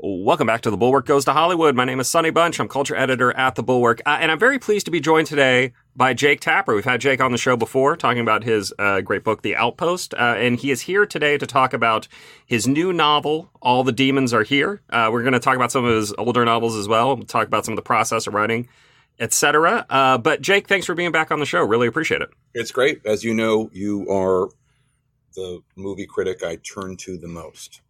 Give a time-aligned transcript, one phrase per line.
[0.00, 1.74] Welcome back to The Bulwark Goes to Hollywood.
[1.74, 2.60] My name is Sonny Bunch.
[2.60, 4.00] I'm culture editor at The Bulwark.
[4.06, 6.72] Uh, and I'm very pleased to be joined today by Jake Tapper.
[6.72, 10.14] We've had Jake on the show before talking about his uh, great book, The Outpost.
[10.14, 12.06] Uh, and he is here today to talk about
[12.46, 14.82] his new novel, All the Demons Are Here.
[14.88, 17.16] Uh, we're going to talk about some of his older novels as well.
[17.16, 18.68] We'll talk about some of the process of writing,
[19.18, 19.84] etc.
[19.90, 21.64] Uh, but Jake, thanks for being back on the show.
[21.64, 22.30] Really appreciate it.
[22.54, 23.04] It's great.
[23.04, 24.48] As you know, you are
[25.34, 27.80] the movie critic I turn to the most.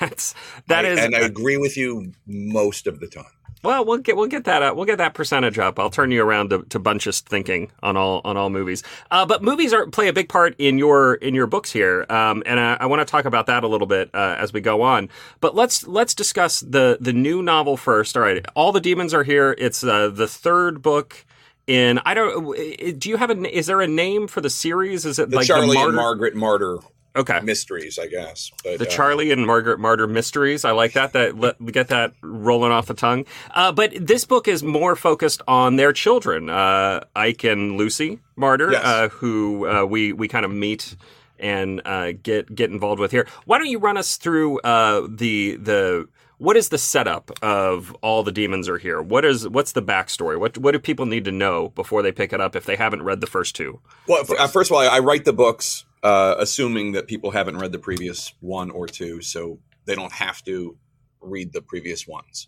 [0.00, 0.34] That's
[0.68, 3.24] that I, is, and I agree with you most of the time.
[3.64, 4.76] Well, we'll get we'll get that up.
[4.76, 5.78] We'll get that percentage up.
[5.78, 8.82] I'll turn you around to, to bunchist thinking on all on all movies.
[9.10, 12.42] Uh, but movies are play a big part in your in your books here, um,
[12.44, 14.82] and I, I want to talk about that a little bit uh, as we go
[14.82, 15.08] on.
[15.40, 18.18] But let's let's discuss the the new novel first.
[18.18, 19.54] All right, all the demons are here.
[19.56, 21.24] It's uh, the third book
[21.66, 22.98] in I don't.
[22.98, 23.56] Do you have a?
[23.56, 25.06] Is there a name for the series?
[25.06, 25.86] Is it the like Charlie the Marder?
[25.86, 26.80] and Margaret Marder
[27.16, 27.40] Okay.
[27.40, 28.50] mysteries, I guess.
[28.64, 30.64] But, The uh, Charlie and Margaret Marder mysteries.
[30.64, 31.12] I like that.
[31.12, 33.24] That let we get that rolling off the tongue.
[33.52, 38.72] Uh, but this book is more focused on their children, uh, Ike and Lucy Marder,
[38.72, 38.84] Yes.
[38.84, 40.96] uh, who uh, we we kind of meet
[41.38, 43.26] and uh, get get involved with here.
[43.44, 48.24] Why don't you run us through uh, the the what is the setup of all
[48.24, 49.00] the demons are here?
[49.00, 50.38] What is what's the backstory?
[50.38, 53.02] What what do people need to know before they pick it up if they haven't
[53.04, 53.80] read the first two?
[54.08, 57.78] Well, first of all, I write the books uh, assuming that people haven't read the
[57.78, 60.76] previous one or two, so they don't have to
[61.22, 62.46] read the previous ones.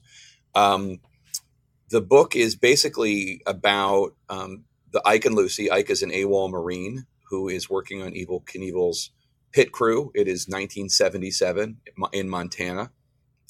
[0.54, 1.00] Um,
[1.88, 5.70] the book is basically about um, the Ike and Lucy.
[5.70, 9.10] Ike is an AWOL Marine who is working on Evel Knievel's
[9.52, 10.12] pit crew.
[10.14, 11.78] It is 1977
[12.12, 12.90] in Montana,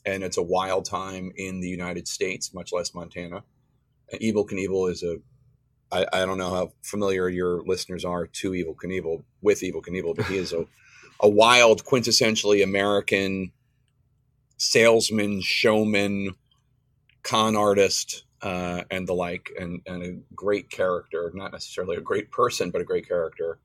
[0.05, 3.43] and it's a wild time in the United States, much less Montana.
[4.13, 5.17] And Evel Knievel is a
[5.93, 10.17] I, I don't know how familiar your listeners are to Evel Knievel with Evel Knievel,
[10.17, 10.67] but he is a,
[11.21, 13.53] a wild, quintessentially American
[14.57, 16.35] salesman, showman,
[17.23, 21.31] con artist, uh, and the like, and, and a great character.
[21.35, 23.59] Not necessarily a great person, but a great character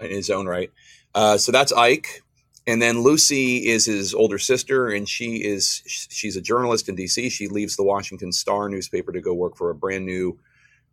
[0.00, 0.70] in his own right.
[1.14, 2.22] Uh, so that's Ike.
[2.66, 7.30] And then Lucy is his older sister, and she is she's a journalist in D.C.
[7.30, 10.38] She leaves the Washington Star newspaper to go work for a brand new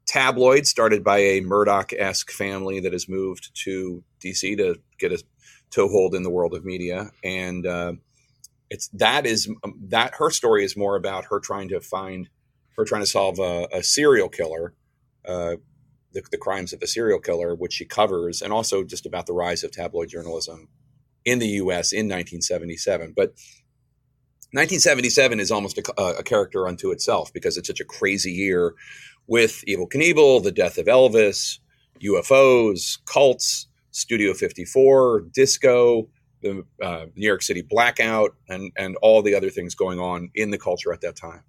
[0.06, 5.24] tabloid started by a Murdoch-esque family that has moved to DC to get a
[5.72, 7.94] toehold in the world of media, and uh,
[8.70, 9.50] it's that is
[9.90, 12.30] that her story is more about her trying to find
[12.78, 14.74] her trying to solve a, a serial killer,
[15.26, 15.56] uh,
[16.12, 19.34] the, the crimes of the serial killer, which she covers, and also just about the
[19.34, 20.68] rise of tabloid journalism
[21.24, 21.92] in the U.S.
[21.92, 23.34] in 1977, but.
[24.52, 28.74] 1977 is almost a, a character unto itself because it's such a crazy year
[29.28, 31.60] with Evel Knievel, the death of Elvis,
[32.02, 36.08] UFOs, cults, Studio 54, disco,
[36.42, 40.52] the uh, New York City blackout, and and all the other things going on in
[40.52, 41.44] the culture at that time.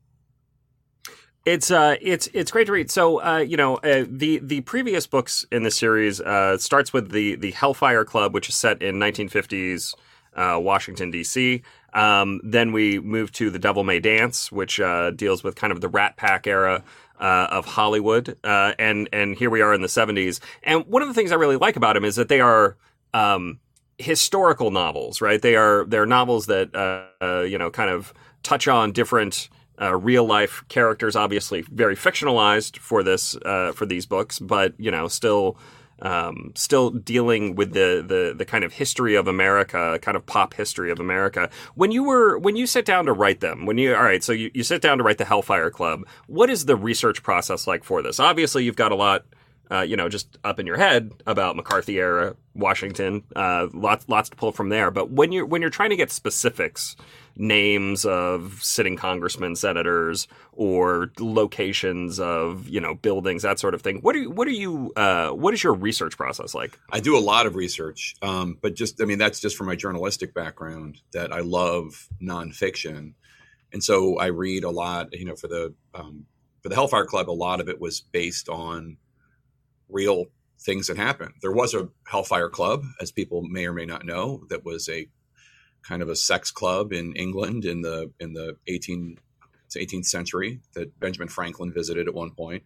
[1.45, 2.91] It's uh, it's it's great to read.
[2.91, 7.11] So, uh, you know, uh, the the previous books in the series uh, starts with
[7.11, 9.95] the the Hellfire Club, which is set in 1950s
[10.37, 11.63] uh, Washington D.C.
[11.95, 15.81] Um, then we move to the Devil May Dance, which uh, deals with kind of
[15.81, 16.85] the Rat Pack era
[17.21, 20.41] uh, of Hollywood, uh, and and here we are in the 70s.
[20.63, 22.77] And one of the things I really like about them is that they are
[23.15, 23.61] um,
[23.99, 25.41] historical novels, right?
[25.41, 28.13] They are they're novels that uh, uh, you know kind of
[28.43, 29.49] touch on different
[29.81, 34.91] uh, real life characters, obviously very fictionalized for this uh, for these books, but you
[34.91, 35.57] know still.
[36.03, 40.53] Um, still dealing with the, the the kind of history of America, kind of pop
[40.53, 41.49] history of America.
[41.75, 44.33] When you were when you sit down to write them, when you all right, so
[44.33, 46.07] you, you sit down to write the Hellfire Club.
[46.27, 48.21] What is the research process like for this?
[48.21, 49.25] Obviously, you've got a lot
[49.71, 53.25] uh, you know, just up in your head about McCarthy era Washington.
[53.35, 54.91] Uh, lots, lots to pull from there.
[54.91, 56.97] But when you're when you're trying to get specifics,
[57.37, 63.99] names of sitting congressmen, senators, or locations of you know buildings, that sort of thing.
[64.01, 66.79] What are you, what are you uh, what is your research process like?
[66.91, 69.77] I do a lot of research, um, but just I mean that's just from my
[69.77, 73.15] journalistic background that I love nonfiction,
[73.73, 75.13] and so I read a lot.
[75.13, 76.27] You know, for the um,
[76.63, 78.97] for the Hellfire Club, a lot of it was based on
[79.89, 80.27] real
[80.61, 81.35] things that happened.
[81.43, 85.09] There was a Hellfire Club, as people may or may not know, that was a
[85.83, 89.19] kind of a sex club in England in the in the 18
[89.77, 92.63] 18th century that Benjamin Franklin visited at one point.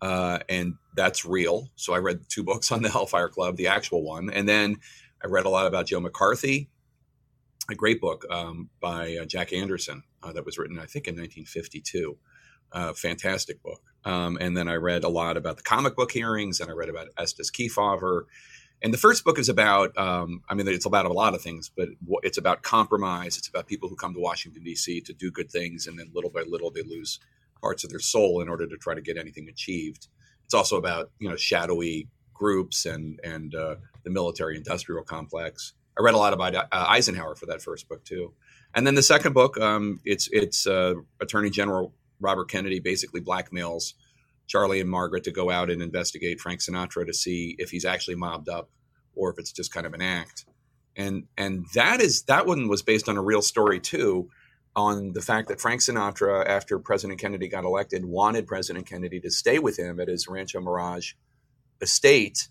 [0.00, 1.68] Uh, and that's real.
[1.76, 4.76] So I read two books on the Hellfire Club, the actual one, and then
[5.22, 6.68] I read a lot about Joe McCarthy,
[7.70, 11.14] a great book um, by uh, Jack Anderson uh, that was written, I think, in
[11.14, 12.18] 1952.
[12.74, 13.80] Uh, fantastic book.
[14.04, 16.88] Um, and then I read a lot about the comic book hearings, and I read
[16.88, 18.24] about Estes Kefauver,
[18.82, 21.70] And the first book is about, um, I mean, it's about a lot of things,
[21.74, 21.88] but
[22.24, 23.38] it's about compromise.
[23.38, 25.00] It's about people who come to Washington, D.C.
[25.02, 27.20] to do good things, and then little by little they lose
[27.60, 30.08] parts of their soul in order to try to get anything achieved.
[30.44, 35.74] It's also about, you know, shadowy groups and, and uh, the military industrial complex.
[35.96, 38.34] I read a lot about uh, Eisenhower for that first book, too.
[38.74, 43.94] And then the second book, um, it's, it's uh, Attorney General Robert Kennedy basically blackmails
[44.46, 48.16] Charlie and Margaret to go out and investigate Frank Sinatra to see if he's actually
[48.16, 48.70] mobbed up
[49.14, 50.44] or if it's just kind of an act.
[50.96, 54.28] And and that is that one was based on a real story too,
[54.76, 59.30] on the fact that Frank Sinatra, after President Kennedy got elected, wanted President Kennedy to
[59.30, 61.12] stay with him at his Rancho Mirage
[61.80, 62.48] estate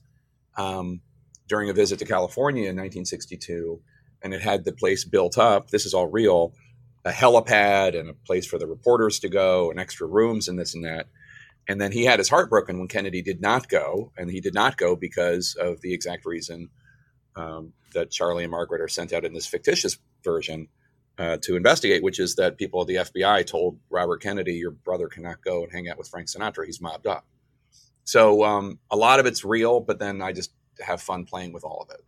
[0.57, 1.01] um,
[1.47, 3.81] during a visit to California in 1962,
[4.21, 5.69] and it had the place built up.
[5.69, 6.53] This is all real,
[7.05, 10.73] a helipad and a place for the reporters to go, and extra rooms and this
[10.73, 11.07] and that.
[11.67, 14.53] And then he had his heart broken when Kennedy did not go, and he did
[14.53, 16.69] not go because of the exact reason
[17.35, 20.67] um, that Charlie and Margaret are sent out in this fictitious version
[21.17, 25.07] uh, to investigate, which is that people at the FBI told Robert Kennedy, "Your brother
[25.07, 27.25] cannot go and hang out with Frank Sinatra; he's mobbed up."
[28.03, 30.51] So um, a lot of it's real, but then I just
[30.85, 32.01] have fun playing with all of it.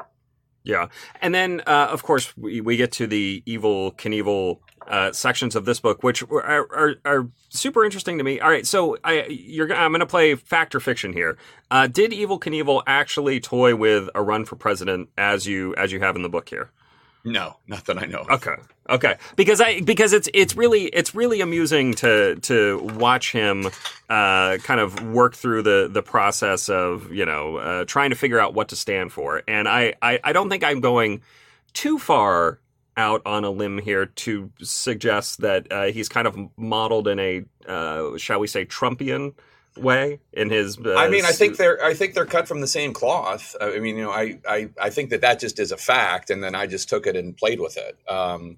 [0.66, 0.88] Yeah,
[1.22, 5.66] and then uh, of course we, we get to the Evel Knievel uh, sections of
[5.66, 8.40] this book, which are, are, are, super interesting to me.
[8.40, 11.38] All right, so I, you're, I'm going to play fact or fiction here.
[11.72, 16.00] Uh, did Evel Knievel actually toy with a run for president as you as you
[16.02, 16.72] have in the book here?
[17.26, 18.20] No, not that I know.
[18.20, 18.30] Of.
[18.30, 18.56] Okay,
[18.88, 23.66] okay, because I because it's it's really it's really amusing to to watch him
[24.10, 28.40] uh, kind of work through the the process of you know uh, trying to figure
[28.40, 31.24] out what to stand for, and I, I I don't think I'm going
[31.74, 32.60] too far
[32.96, 37.44] out on a limb here to suggest that uh, he's kind of modeled in a
[37.68, 39.34] uh, shall we say Trumpian
[39.78, 40.78] way in his.
[40.78, 43.56] Uh, I mean, I think they're I think they're cut from the same cloth.
[43.60, 46.44] I mean, you know, I I, I think that that just is a fact, and
[46.44, 47.98] then I just took it and played with it.
[48.10, 48.58] Um,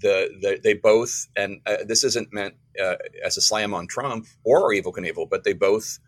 [0.00, 4.26] the, the they both, and uh, this isn't meant uh, as a slam on Trump
[4.44, 5.98] or Evel Knievel, but they both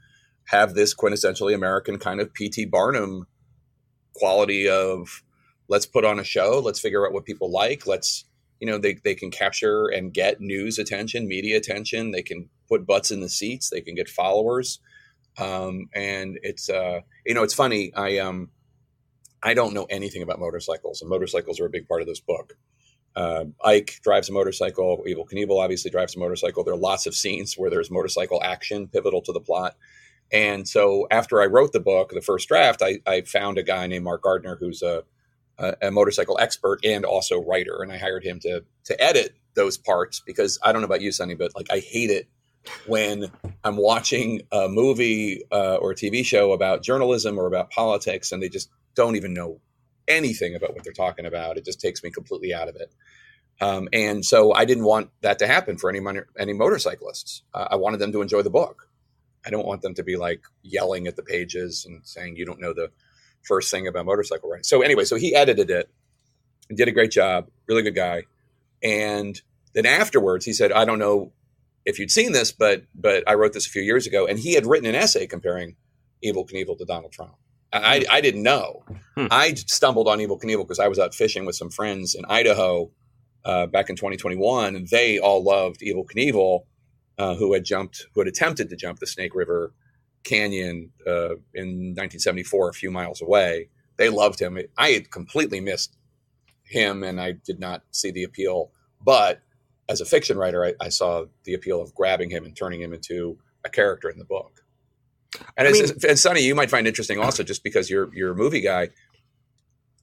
[0.46, 2.66] have this quintessentially American kind of P.T.
[2.66, 3.26] Barnum
[4.14, 5.22] quality of
[5.68, 8.24] let's put on a show, let's figure out what people like, let's
[8.60, 12.12] you know they, they can capture and get news attention media attention.
[12.12, 13.70] They can put butts in the seats.
[13.70, 14.80] They can get followers.
[15.38, 17.92] Um, and it's uh, you know it's funny.
[17.94, 18.50] I um
[19.42, 22.54] i don't know anything about motorcycles and motorcycles are a big part of this book.
[23.16, 25.02] Uh, ike drives a motorcycle.
[25.08, 26.62] Evel Knievel obviously drives a motorcycle.
[26.62, 29.76] There are lots of scenes where there's motorcycle action pivotal to the plot.
[30.32, 33.86] And so after i wrote the book the first draft i, I found a guy
[33.86, 35.02] named mark gardner who's a
[35.60, 39.76] a, a motorcycle expert and also writer, and I hired him to to edit those
[39.76, 42.28] parts because I don't know about you, Sonny, but like I hate it
[42.86, 43.30] when
[43.64, 48.42] I'm watching a movie uh, or a TV show about journalism or about politics, and
[48.42, 49.60] they just don't even know
[50.08, 51.56] anything about what they're talking about.
[51.56, 52.92] It just takes me completely out of it.
[53.60, 56.00] Um, and so I didn't want that to happen for any
[56.38, 57.42] any motorcyclists.
[57.52, 58.88] Uh, I wanted them to enjoy the book.
[59.44, 62.60] I don't want them to be like yelling at the pages and saying you don't
[62.60, 62.90] know the
[63.42, 64.64] first thing about motorcycle riding.
[64.64, 65.90] So anyway, so he edited it
[66.68, 67.48] and did a great job.
[67.68, 68.24] Really good guy.
[68.82, 69.40] And
[69.74, 71.32] then afterwards, he said, "I don't know
[71.84, 74.54] if you'd seen this, but but I wrote this a few years ago." And he
[74.54, 75.76] had written an essay comparing
[76.24, 77.34] Evel Knievel to Donald Trump.
[77.72, 78.84] I, I didn't know.
[79.16, 79.26] Hmm.
[79.30, 82.90] I stumbled on Evel Knievel because I was out fishing with some friends in Idaho
[83.44, 86.64] uh, back in 2021, and they all loved Evel Knievel,
[87.18, 89.72] uh, who had jumped, who had attempted to jump the Snake River
[90.24, 93.68] Canyon uh, in 1974, a few miles away.
[93.96, 94.58] They loved him.
[94.78, 95.96] I had completely missed
[96.64, 98.70] him, and I did not see the appeal.
[99.00, 99.40] But
[99.88, 102.92] as a fiction writer, I, I saw the appeal of grabbing him and turning him
[102.92, 104.62] into a character in the book.
[105.56, 108.36] And, I mean, and Sonny, you might find interesting also, just because you're you're a
[108.36, 108.90] movie guy.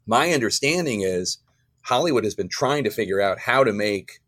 [0.06, 1.40] My understanding is
[1.84, 4.20] Hollywood has been trying to figure out how to make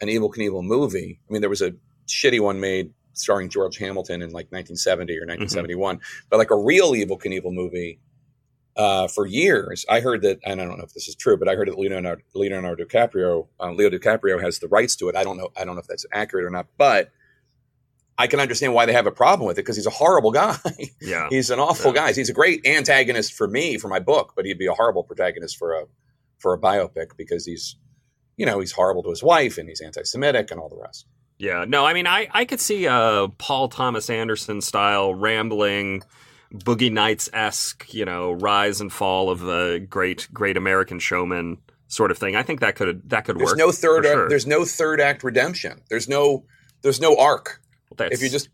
[0.00, 1.20] an Evel Knievel movie.
[1.28, 1.72] I mean, there was a
[2.06, 6.26] shitty one made starring George Hamilton in like 1970 or 1971, mm-hmm.
[6.30, 8.00] but like a real Evel Knievel movie.
[8.74, 11.46] Uh, for years, I heard that, and I don't know if this is true, but
[11.46, 15.14] I heard that Leonardo, Leonardo DiCaprio, um, Leo DiCaprio has the rights to it.
[15.14, 15.50] I don't know.
[15.54, 17.10] I don't know if that's accurate or not, but
[18.18, 20.56] I can understand why they have a problem with it because he's a horrible guy.
[21.00, 22.06] Yeah, he's an awful yeah.
[22.06, 22.12] guy.
[22.12, 25.58] He's a great antagonist for me for my book, but he'd be a horrible protagonist
[25.58, 25.84] for a
[26.38, 27.76] for a biopic because he's,
[28.36, 31.06] you know, he's horrible to his wife and he's anti-Semitic and all the rest.
[31.42, 36.04] Yeah, no, I mean, I, I could see a Paul Thomas Anderson style rambling,
[36.54, 41.58] Boogie Nights esque, you know, rise and fall of a great great American showman
[41.88, 42.36] sort of thing.
[42.36, 43.58] I think that could that could there's work.
[43.58, 44.04] No third.
[44.04, 44.28] Sure.
[44.28, 45.82] There's no third act redemption.
[45.88, 46.44] There's no
[46.82, 47.60] there's no arc.
[47.98, 48.48] Well, if you just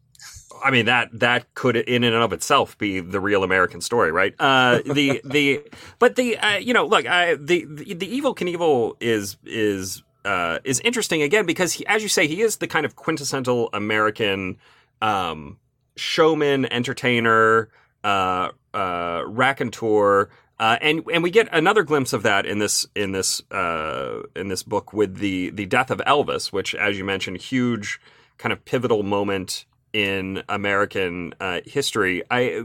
[0.64, 4.34] I mean that that could in and of itself be the real American story, right?
[4.38, 5.62] Uh, the the
[5.98, 10.58] but the uh, you know look I, the, the the Evel Knievel is is uh,
[10.62, 14.58] is interesting again because he, as you say he is the kind of quintessential American
[15.00, 15.56] um,
[15.96, 17.70] showman, entertainer,
[18.04, 20.28] uh, uh, raconteur.
[20.60, 24.48] Uh, and and we get another glimpse of that in this in this uh, in
[24.48, 27.98] this book with the the death of Elvis, which, as you mentioned, huge
[28.36, 32.22] kind of pivotal moment in American uh, history.
[32.30, 32.64] I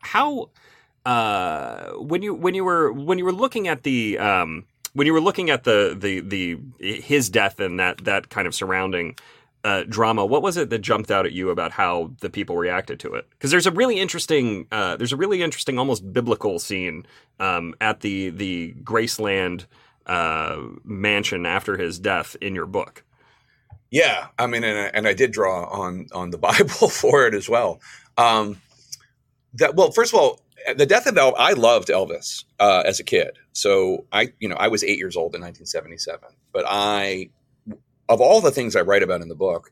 [0.00, 0.50] how
[1.04, 4.64] uh, when you when you were when you were looking at the um,
[4.96, 8.54] when you were looking at the the the his death and that that kind of
[8.54, 9.14] surrounding
[9.62, 12.98] uh, drama, what was it that jumped out at you about how the people reacted
[13.00, 13.28] to it?
[13.30, 17.04] Because there's a really interesting, uh, there's a really interesting, almost biblical scene
[17.40, 19.66] um, at the the Graceland
[20.06, 23.04] uh, mansion after his death in your book.
[23.90, 27.34] Yeah, I mean, and I, and I did draw on on the Bible for it
[27.34, 27.80] as well.
[28.16, 28.62] Um,
[29.54, 30.40] that well, first of all,
[30.74, 31.34] the death of Elvis.
[31.38, 33.38] I loved Elvis uh, as a kid.
[33.52, 36.28] So I, you know, I was eight years old in 1977.
[36.52, 37.30] But I,
[38.08, 39.70] of all the things I write about in the book,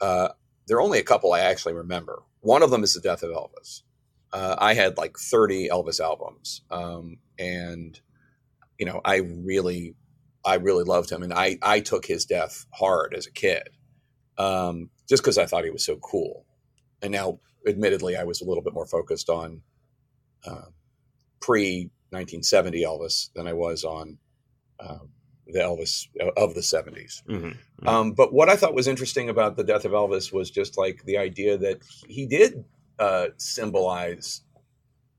[0.00, 0.28] uh,
[0.66, 2.22] there are only a couple I actually remember.
[2.40, 3.82] One of them is the death of Elvis.
[4.32, 8.00] Uh, I had like 30 Elvis albums, um, and
[8.78, 9.94] you know, I really
[10.44, 13.68] I really loved him, and I I took his death hard as a kid,
[14.38, 16.46] um, just because I thought he was so cool.
[17.02, 19.60] And now, admittedly, I was a little bit more focused on
[20.46, 20.70] uh,
[21.40, 24.18] pre 1970 Elvis than I was on
[24.80, 25.08] um,
[25.46, 27.22] the Elvis of the 70s.
[27.24, 27.46] Mm-hmm.
[27.46, 27.88] Mm-hmm.
[27.88, 31.02] Um, but what I thought was interesting about the death of Elvis was just like
[31.04, 32.64] the idea that he did
[32.98, 34.42] uh, symbolize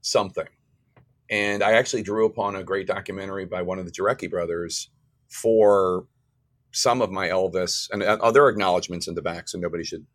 [0.02, 0.48] something.
[1.30, 4.90] And I actually drew upon a great documentary by one of the Jarecki brothers
[5.30, 6.06] for
[6.72, 10.06] some of my Elvis and other acknowledgments in the back, so nobody should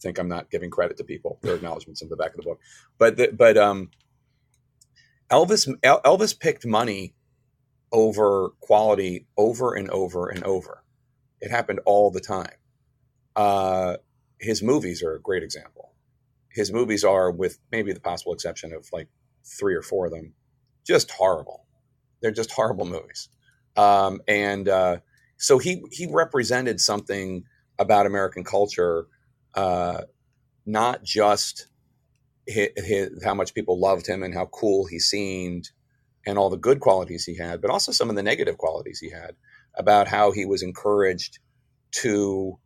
[0.00, 1.38] think I'm not giving credit to people.
[1.42, 2.60] There are acknowledgments in the back of the book,
[2.98, 3.90] but the, but um,
[5.30, 7.14] Elvis Elvis picked money
[7.92, 10.84] over quality over and over and over.
[11.40, 12.54] It happened all the time.
[13.36, 13.96] Uh,
[14.40, 15.92] his movies are a great example.
[16.50, 19.08] His movies are, with maybe the possible exception of like
[19.44, 20.34] three or four of them,
[20.86, 21.66] just horrible.
[22.20, 23.28] They're just horrible movies.
[23.76, 24.98] Um, and uh,
[25.36, 27.44] so he he represented something
[27.78, 29.06] about American culture,
[29.54, 30.02] uh,
[30.66, 31.68] not just
[32.50, 35.70] his, his, how much people loved him and how cool he seemed,
[36.26, 39.10] and all the good qualities he had, but also some of the negative qualities he
[39.10, 39.36] had
[39.74, 41.38] about how he was encouraged
[41.92, 42.58] to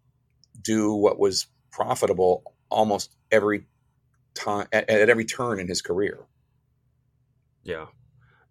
[0.61, 3.67] do what was profitable almost every
[4.35, 6.19] time at, at every turn in his career.
[7.63, 7.87] Yeah.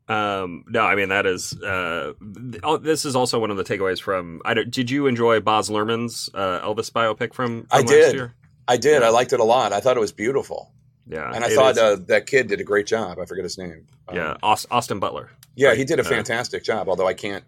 [0.07, 1.53] Um, no, I mean that is.
[1.53, 2.13] Uh,
[2.61, 4.41] oh, this is also one of the takeaways from.
[4.43, 7.65] I did you enjoy Baz Luhrmann's uh, Elvis biopic from?
[7.65, 8.13] from I did.
[8.13, 8.35] Year?
[8.67, 9.01] I did.
[9.01, 9.07] Yeah.
[9.07, 9.71] I liked it a lot.
[9.71, 10.73] I thought it was beautiful.
[11.07, 13.19] Yeah, and I thought uh, that kid did a great job.
[13.19, 13.87] I forget his name.
[14.07, 15.31] Um, yeah, Austin Butler.
[15.55, 15.77] Yeah, right?
[15.77, 16.87] he did a fantastic job.
[16.87, 17.43] Although I can't,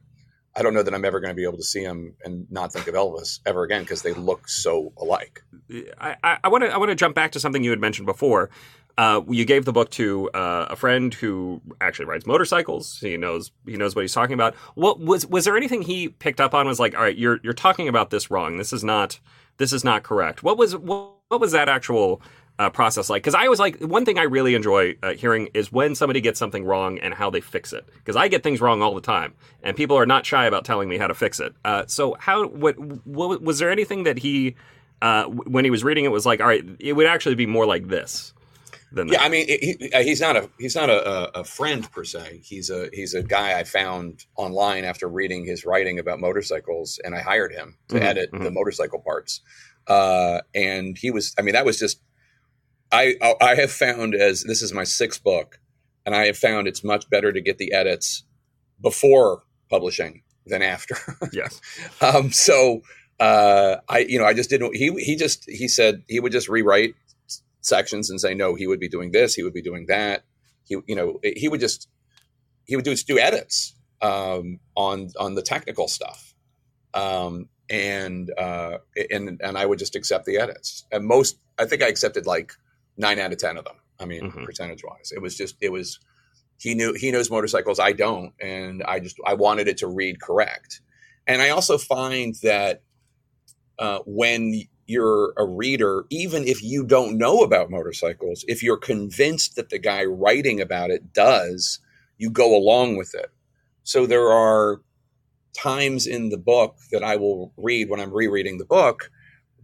[0.55, 2.73] I don't know that I'm ever going to be able to see him and not
[2.73, 5.43] think of Elvis ever again because they look so alike.
[5.99, 8.49] I want to I want to jump back to something you had mentioned before.
[8.97, 12.97] Uh, you gave the book to uh, a friend who actually rides motorcycles.
[12.99, 14.55] He knows he knows what he's talking about.
[14.75, 16.65] What was was there anything he picked up on?
[16.65, 18.57] Was like, all right, you're you're talking about this wrong.
[18.57, 19.19] This is not
[19.57, 20.43] this is not correct.
[20.43, 22.21] What was what, what was that actual
[22.57, 23.23] uh, process like?
[23.23, 26.39] Because I was like, one thing I really enjoy uh, hearing is when somebody gets
[26.39, 27.85] something wrong and how they fix it.
[27.95, 29.33] Because I get things wrong all the time,
[29.63, 31.53] and people are not shy about telling me how to fix it.
[31.63, 34.55] Uh, so how what, what was there anything that he
[35.01, 37.65] uh, when he was reading it was like, all right, it would actually be more
[37.65, 38.33] like this
[38.91, 39.19] than yeah.
[39.19, 39.25] That.
[39.25, 42.41] I mean, he, uh, he's not a he's not a, a, friend per se.
[42.43, 47.13] He's a he's a guy I found online after reading his writing about motorcycles, and
[47.13, 48.43] I hired him to mm-hmm, edit mm-hmm.
[48.43, 49.41] the motorcycle parts.
[49.87, 52.01] Uh, and he was, I mean, that was just
[52.95, 55.59] I I have found as this is my sixth book,
[56.05, 58.23] and I have found it's much better to get the edits
[58.81, 60.97] before publishing than after.
[61.33, 61.59] yes.
[62.01, 62.81] um, so
[63.19, 64.75] uh, I you know I just didn't.
[64.75, 66.95] He he just he said he would just rewrite
[67.61, 70.23] sections and say no he would be doing this he would be doing that
[70.63, 71.89] he you know he would just
[72.65, 76.35] he would do do edits um, on on the technical stuff
[76.93, 78.77] um, and uh,
[79.09, 82.53] and and I would just accept the edits and most I think I accepted like
[82.97, 83.75] nine out of ten of them.
[83.99, 84.43] I mean mm-hmm.
[84.43, 85.99] percentage wise it was just it was
[86.57, 87.79] he knew he knows motorcycles.
[87.79, 88.33] I don't.
[88.41, 90.81] And I just I wanted it to read correct.
[91.27, 92.81] And I also find that
[93.79, 99.55] uh, when you're a reader, even if you don't know about motorcycles, if you're convinced
[99.55, 101.79] that the guy writing about it does,
[102.17, 103.31] you go along with it.
[103.83, 104.81] So there are
[105.53, 109.09] times in the book that I will read when I'm rereading the book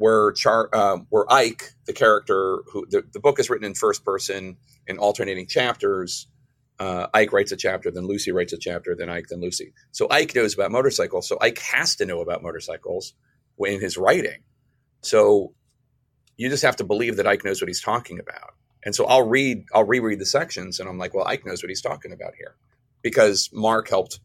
[0.01, 4.03] where Char, uh, where Ike, the character who the, the book is written in first
[4.03, 6.27] person in alternating chapters.
[6.79, 9.73] Uh, Ike writes a chapter, then Lucy writes a chapter, then Ike, then Lucy.
[9.91, 11.27] So Ike knows about motorcycles.
[11.27, 13.13] So Ike has to know about motorcycles
[13.59, 14.41] in his writing.
[15.03, 15.53] So
[16.35, 18.55] you just have to believe that Ike knows what he's talking about.
[18.83, 21.69] And so I'll read, I'll reread the sections, and I'm like, well, Ike knows what
[21.69, 22.55] he's talking about here,
[23.03, 24.19] because Mark helped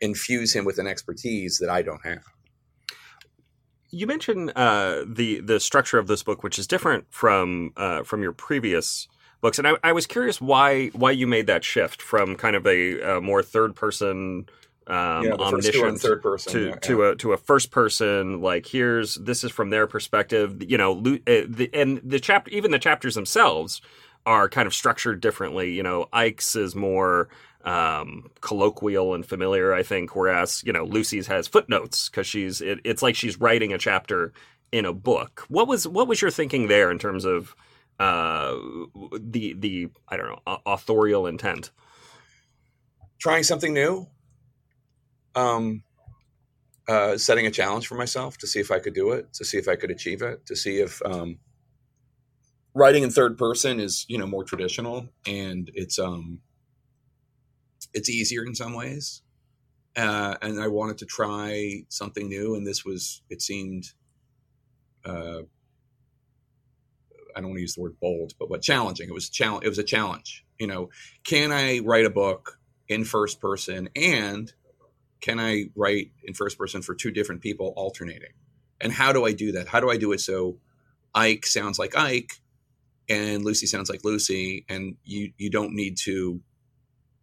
[0.00, 2.24] infuse him with an expertise that I don't have.
[3.96, 8.22] You mentioned uh, the the structure of this book, which is different from uh, from
[8.22, 9.08] your previous
[9.40, 12.66] books, and I, I, was curious why why you made that shift from kind of
[12.66, 14.48] a, a more third person
[14.86, 17.10] um, yeah, omniscient third person to yeah, to yeah.
[17.12, 18.40] a to a first person.
[18.40, 20.62] Like here's this is from their perspective.
[20.62, 23.80] You know, uh, the, and the chapter even the chapters themselves
[24.26, 25.72] are kind of structured differently.
[25.72, 27.28] You know, Ike's is more
[27.66, 32.78] um, colloquial and familiar, I think, whereas you know Lucy's has footnotes because she's it,
[32.84, 34.32] it's like she's writing a chapter
[34.72, 35.44] in a book.
[35.48, 37.54] What was what was your thinking there in terms of
[37.98, 38.54] uh,
[39.20, 41.72] the the I don't know authorial intent?
[43.18, 44.06] Trying something new,
[45.34, 45.82] um,
[46.88, 49.58] uh, setting a challenge for myself to see if I could do it, to see
[49.58, 51.38] if I could achieve it, to see if um,
[52.74, 56.40] writing in third person is you know more traditional and it's um
[57.96, 59.22] it's easier in some ways.
[59.96, 63.86] Uh, and I wanted to try something new, and this was it seemed.
[65.04, 65.42] Uh,
[67.34, 69.08] I don't want to use the word bold, but what challenging.
[69.08, 69.64] It was challenge.
[69.64, 70.44] It was a challenge.
[70.58, 70.90] You know,
[71.24, 74.52] can I write a book in first person, and
[75.22, 78.32] can I write in first person for two different people alternating?
[78.80, 79.68] And how do I do that?
[79.68, 80.58] How do I do it so
[81.14, 82.32] Ike sounds like Ike,
[83.08, 86.42] and Lucy sounds like Lucy, and you you don't need to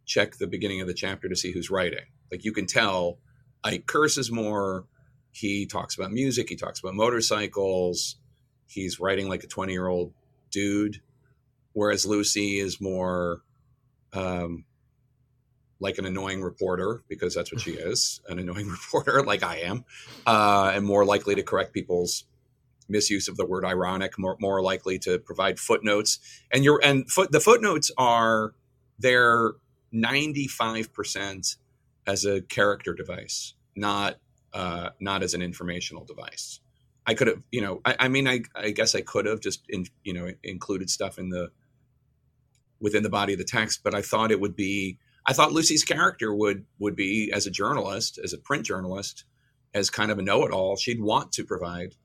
[0.06, 2.06] check the beginning of the chapter to see who's writing.
[2.32, 3.20] Like you can tell
[3.64, 4.86] Ike curses more.
[5.32, 6.50] He talks about music.
[6.50, 8.18] He talks about motorcycles.
[8.68, 10.14] He's writing like a 20 year old
[10.52, 11.02] dude.
[11.74, 13.42] Whereas Lucy is more
[14.14, 14.66] um,
[15.80, 19.86] like an annoying reporter because that's what she is an annoying reporter, like I am,
[20.26, 22.26] uh, and more likely to correct people's
[22.90, 26.20] misuse of the word ironic, more, more likely to provide footnotes.
[26.52, 28.54] And your and foot the footnotes are
[29.00, 29.54] they're
[29.94, 31.58] 95%
[32.06, 34.18] as a character device, not
[34.54, 36.60] uh, not as an informational device.
[37.06, 39.64] I could have, you know, I, I mean, I, I, guess I could have just,
[39.68, 41.50] in, you know, included stuff in the
[42.80, 45.00] within the body of the text, but I thought it would be.
[45.26, 49.24] I thought Lucy's character would would be as a journalist, as a print journalist,
[49.74, 50.76] as kind of a know-it-all.
[50.76, 51.96] She'd want to provide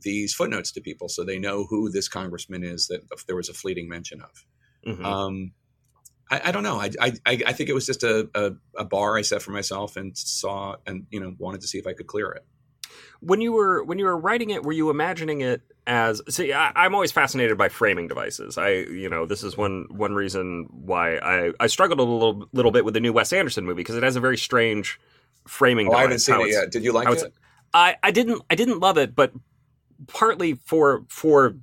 [0.00, 3.54] these footnotes to people so they know who this congressman is that there was a
[3.54, 4.46] fleeting mention of.
[4.86, 5.04] Mm-hmm.
[5.04, 5.52] Um,
[6.32, 6.80] I, I don't know.
[6.80, 9.96] I, I, I think it was just a, a, a bar I set for myself
[9.96, 12.44] and saw and you know wanted to see if I could clear it
[13.20, 16.86] when you were when you were writing it were you imagining it as see I,
[16.86, 21.16] am always fascinated by framing devices i you know this is one one reason why
[21.16, 24.02] i i struggled a little little bit with the new wes anderson movie because it
[24.02, 25.00] has a very strange
[25.46, 25.98] framing oh, device.
[25.98, 27.32] i haven't seen it yet did you like it
[27.72, 29.32] I, I didn't i didn't love it but
[30.08, 31.56] partly for for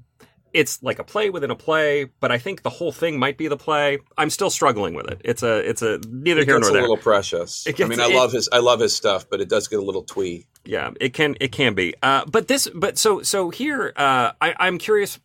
[0.53, 3.47] it's like a play within a play, but I think the whole thing might be
[3.47, 3.99] the play.
[4.17, 5.21] I'm still struggling with it.
[5.23, 6.79] It's a it's a neither it here nor there.
[6.79, 7.63] It's a little precious.
[7.63, 9.79] Gets, I mean, I it, love his I love his stuff, but it does get
[9.79, 10.47] a little twee.
[10.65, 11.93] Yeah, it can it can be.
[12.01, 15.19] Uh, but this but so so here uh, I, I'm curious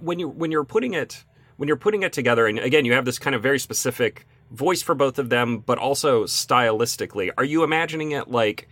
[0.00, 1.24] when you when you're putting it
[1.56, 4.82] when you're putting it together, and again you have this kind of very specific voice
[4.82, 7.30] for both of them, but also stylistically.
[7.36, 8.68] Are you imagining it like?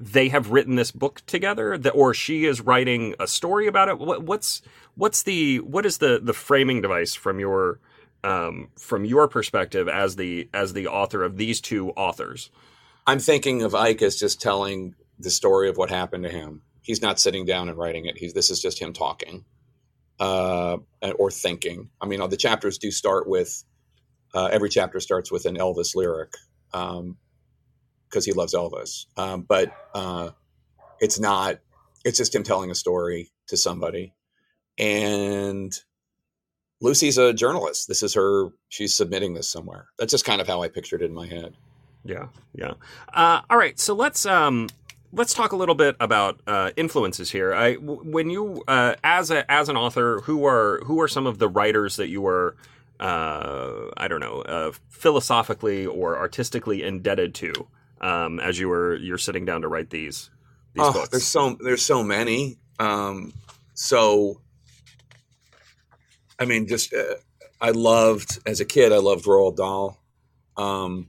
[0.00, 3.98] They have written this book together that, or she is writing a story about it?
[3.98, 4.62] What, what's
[4.94, 7.80] what's the what is the the framing device from your
[8.24, 12.50] um, from your perspective as the as the author of these two authors?
[13.06, 16.62] I'm thinking of ike as just telling the story of what happened to him.
[16.80, 18.16] He's not sitting down and writing it.
[18.16, 19.44] He's this is just him talking
[20.18, 20.78] uh,
[21.18, 21.90] or thinking.
[22.00, 23.64] I mean the chapters do start with
[24.32, 26.32] uh, every chapter starts with an elvis lyric.
[26.72, 27.18] Um,
[28.10, 29.06] because he loves Elvis.
[29.16, 30.30] Um, but uh,
[31.00, 31.60] it's not.
[32.04, 34.14] It's just him telling a story to somebody.
[34.78, 35.78] And
[36.80, 37.88] Lucy's a journalist.
[37.88, 38.50] This is her.
[38.68, 39.88] She's submitting this somewhere.
[39.98, 41.54] That's just kind of how I pictured it in my head.
[42.04, 42.74] Yeah, yeah.
[43.12, 44.68] Uh, all right, so let's um,
[45.12, 47.52] let's talk a little bit about uh, influences here.
[47.52, 51.38] I, when you uh, as a as an author, who are who are some of
[51.38, 52.56] the writers that you were
[53.00, 57.52] uh, I don't know uh, philosophically or artistically indebted to
[58.00, 60.30] um, as you were you're sitting down to write these
[60.74, 61.08] these oh, books?
[61.10, 62.58] There's so there's so many.
[62.78, 63.32] Um,
[63.74, 64.40] so,
[66.38, 67.16] I mean, just uh,
[67.60, 68.92] I loved as a kid.
[68.92, 69.98] I loved Roald Dahl.
[70.56, 71.08] Um,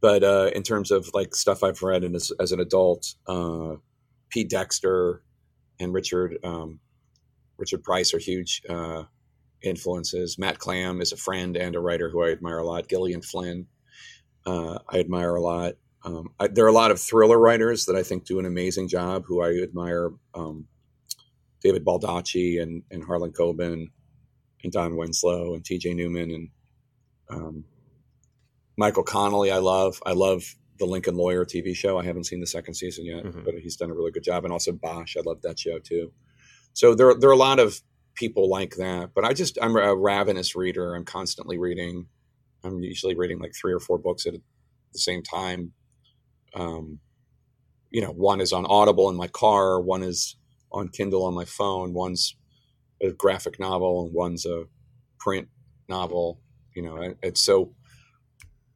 [0.00, 3.76] but uh, in terms of like stuff I've read and as, as an adult, uh,
[4.28, 5.22] Pete Dexter,
[5.80, 6.80] and Richard um,
[7.56, 9.04] Richard Price are huge uh,
[9.62, 10.38] influences.
[10.38, 12.88] Matt Klam is a friend and a writer who I admire a lot.
[12.88, 13.66] Gillian Flynn,
[14.46, 15.74] uh, I admire a lot.
[16.04, 18.88] Um, I, there are a lot of thriller writers that I think do an amazing
[18.88, 20.10] job who I admire.
[20.34, 20.66] Um,
[21.62, 23.86] David Baldacci and, and Harlan Coben
[24.62, 26.48] and Don Winslow and TJ Newman and
[27.30, 27.64] um,
[28.76, 29.50] Michael Connelly.
[29.50, 29.98] I love.
[30.04, 30.44] I love
[30.78, 31.98] the Lincoln Lawyer TV show.
[31.98, 33.44] I haven't seen the second season yet, mm-hmm.
[33.44, 34.44] but he's done a really good job.
[34.44, 35.16] And also Bosch.
[35.16, 36.12] I love that show too.
[36.74, 37.80] So there, there are a lot of
[38.14, 39.10] people like that.
[39.14, 40.94] But I just, I'm a ravenous reader.
[40.94, 42.06] I'm constantly reading.
[42.64, 44.34] I'm usually reading like three or four books at
[44.92, 45.72] the same time.
[46.54, 47.00] Um,
[47.90, 50.36] you know, one is on Audible in my car, one is
[50.72, 52.36] on Kindle on my phone, one's
[53.02, 54.64] a graphic novel, and one's a
[55.18, 55.48] print
[55.88, 56.40] novel.
[56.74, 57.72] You know, it's so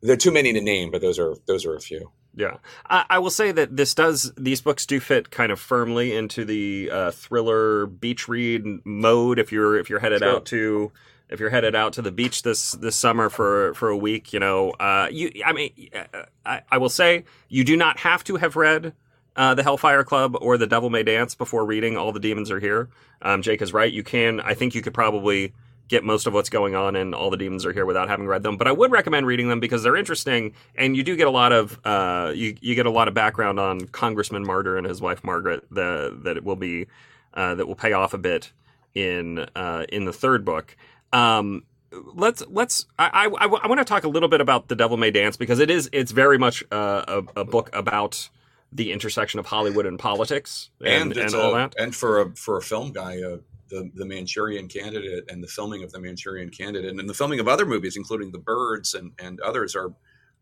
[0.02, 2.12] there are too many to name, but those are those are a few.
[2.34, 6.14] Yeah, I, I, will say that this does these books do fit kind of firmly
[6.14, 9.40] into the uh, thriller beach read mode.
[9.40, 10.36] If you're if you're headed sure.
[10.36, 10.92] out to
[11.28, 14.40] if you're headed out to the beach this this summer for for a week, you
[14.40, 18.36] know, uh, you I mean, uh, I, I will say you do not have to
[18.36, 18.92] have read
[19.36, 22.60] uh, the Hellfire Club or the Devil May Dance before reading All the Demons Are
[22.60, 22.88] Here.
[23.22, 23.92] Um, Jake is right.
[23.92, 24.40] You can.
[24.40, 25.52] I think you could probably
[25.86, 28.42] get most of what's going on in All the Demons Are Here without having read
[28.42, 28.56] them.
[28.56, 31.52] But I would recommend reading them because they're interesting, and you do get a lot
[31.52, 35.22] of uh, you you get a lot of background on Congressman Marder and his wife
[35.22, 35.64] Margaret.
[35.70, 36.86] The, that it will be
[37.34, 38.52] uh, that will pay off a bit
[38.94, 40.76] in uh, in the third book.
[41.12, 44.96] Um, let's let's I, I, I want to talk a little bit about the Devil
[44.96, 48.28] May Dance because it is it's very much uh, a, a book about
[48.72, 51.74] the intersection of Hollywood and politics and, and, and all a, that.
[51.78, 55.82] And for a for a film guy, uh, the the Manchurian Candidate and the filming
[55.82, 59.40] of the Manchurian Candidate and the filming of other movies, including The Birds and and
[59.40, 59.94] others, are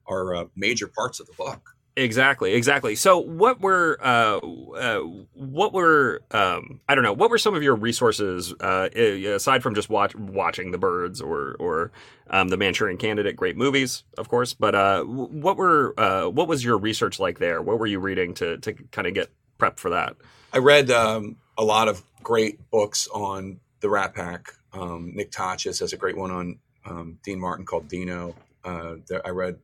[0.06, 1.75] are uh, major parts of the book.
[1.98, 2.94] Exactly, exactly.
[2.94, 5.00] So, what were uh, uh,
[5.32, 9.74] what were um, I don't know what were some of your resources uh, aside from
[9.74, 11.92] just watch, watching the birds or or
[12.28, 13.34] um, the Manchurian Candidate?
[13.34, 14.52] Great movies, of course.
[14.52, 17.62] But uh, what were uh, what was your research like there?
[17.62, 20.16] What were you reading to to kind of get prepped for that?
[20.52, 24.52] I read um, a lot of great books on the Rat Pack.
[24.74, 28.34] Um, Nick Tosches has a great one on um, Dean Martin called Dino.
[28.62, 29.58] Uh, I read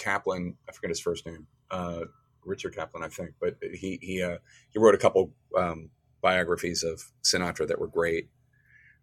[0.00, 2.00] Kaplan, I forget his first name, uh,
[2.44, 4.38] Richard Kaplan, I think, but he he uh,
[4.70, 8.28] he wrote a couple um, biographies of Sinatra that were great.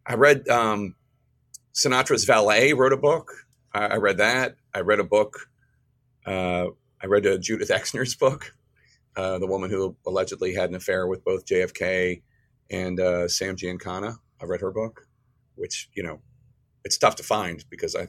[0.06, 0.96] I read um,
[1.74, 3.32] Sinatra's valet wrote a book.
[3.74, 4.56] I, I, read that.
[4.74, 5.50] I read a book.
[6.26, 6.68] Uh,
[7.02, 8.54] I read a Judith Exner's book,
[9.16, 12.22] uh, the woman who allegedly had an affair with both JFK
[12.72, 14.16] and uh, Sam Giancana.
[14.42, 15.08] I read her book,
[15.56, 16.22] which you know,
[16.84, 18.08] it's tough to find because I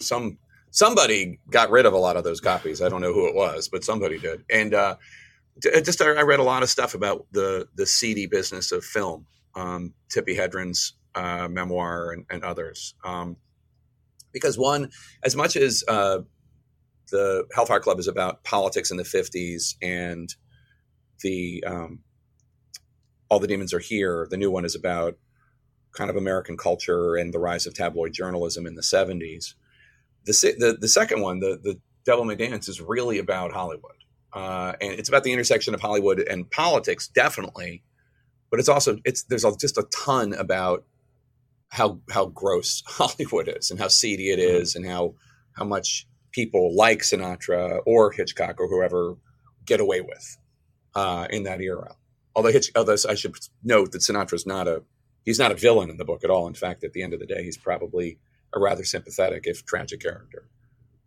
[0.00, 0.38] some
[0.70, 2.80] somebody got rid of a lot of those copies.
[2.80, 4.44] I don't know who it was, but somebody did.
[4.50, 4.96] And uh,
[5.60, 9.26] just I read a lot of stuff about the the seedy business of film.
[9.54, 12.94] Um, Tippi Hedren's uh, memoir and, and others.
[13.04, 13.36] Um,
[14.32, 14.90] because one,
[15.24, 16.20] as much as uh,
[17.10, 20.34] the Hellfire Club is about politics in the '50s and
[21.22, 22.00] the um,
[23.28, 25.18] all the demons are here, the new one is about
[25.92, 29.54] kind of American culture and the rise of tabloid journalism in the '70s
[30.24, 33.92] the, the, the second one, the, the Devil May Dance, is really about Hollywood.
[34.32, 37.82] Uh, and it's about the intersection of Hollywood and politics, definitely.
[38.50, 40.84] But it's also it's there's just a ton about
[41.68, 44.76] how how gross Hollywood is and how seedy it mm-hmm.
[44.76, 45.14] and how
[45.52, 49.16] how much people like Sinatra or Hitchcock or whoever
[49.66, 50.36] get away with
[50.94, 51.94] uh, in that era.
[52.34, 54.82] Although Hitch, although I should note that Sinatra's not a
[55.24, 56.46] he's not a villain in the book at all.
[56.46, 58.18] In fact, at the end of the day, he's probably
[58.54, 60.46] a rather sympathetic, if tragic, character.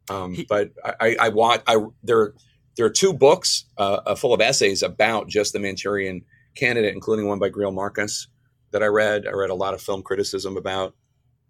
[0.10, 2.34] Um, he, but I, I, want I there
[2.76, 6.24] there are two books uh, uh, full of essays about just the Manchurian
[6.56, 8.28] Candidate, including one by Greil Marcus
[8.72, 9.26] that I read.
[9.28, 10.96] I read a lot of film criticism about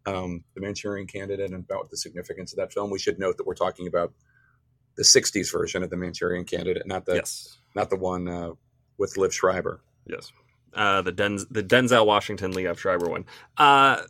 [0.06, 2.92] um, the Manchurian Candidate and about the significance of that film.
[2.92, 4.14] We should note that we're talking about
[4.96, 7.58] the '60s version of the Manchurian Candidate, not the yes.
[7.76, 8.52] not the one uh,
[8.98, 9.82] with Liev Schreiber.
[10.06, 10.32] Yes,
[10.74, 13.26] uh, the Denz- the Denzel Washington Liev Schreiber one.
[13.58, 14.04] Uh,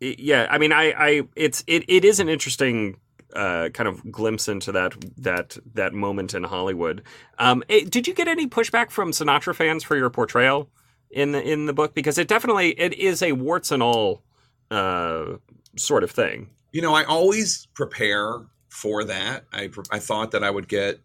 [0.00, 2.96] the yeah, I mean, I, I, it's, it, it is an interesting
[3.34, 7.02] uh, kind of glimpse into that that that moment in Hollywood.
[7.38, 10.70] Um, it, did you get any pushback from Sinatra fans for your portrayal
[11.10, 11.94] in the in the book?
[11.94, 14.22] Because it definitely it is a warts and all
[14.70, 15.36] uh,
[15.76, 16.50] sort of thing.
[16.72, 19.44] You know, I always prepare for that.
[19.52, 21.00] I I thought that I would get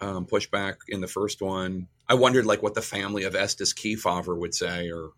[0.00, 1.88] um, pushback in the first one.
[2.08, 5.10] I wondered like what the family of Estes Kefauver would say, or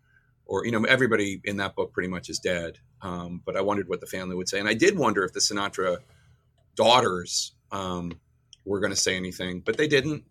[0.49, 3.89] or you know everybody in that book pretty much is dead um, but i wondered
[3.89, 5.99] what the family would say and i did wonder if the sinatra
[6.77, 8.13] daughters um,
[8.65, 10.25] were going to say anything but they didn't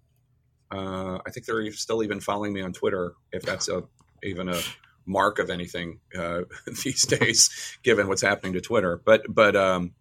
[0.71, 3.83] Uh, I think they're still even following me on Twitter, if that's a
[4.23, 4.59] even a
[5.05, 6.41] mark of anything uh,
[6.83, 7.49] these days,
[7.83, 9.01] given what's happening to Twitter.
[9.05, 9.93] But but um,